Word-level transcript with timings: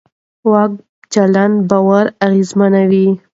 د 0.41 0.43
واک 0.51 0.71
چلند 1.13 1.55
باور 1.69 2.05
اغېزمنوي 2.25 3.07